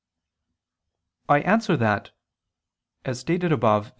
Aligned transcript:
I 1.29 1.41
answer 1.41 1.77
that, 1.77 2.09
As 3.05 3.19
stated 3.19 3.51
above 3.51 3.87
(A. 3.89 3.89